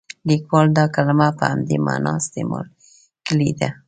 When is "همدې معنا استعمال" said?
1.51-2.65